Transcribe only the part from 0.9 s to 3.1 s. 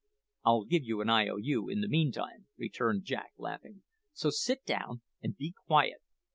an I.O.U. in the meantime," returned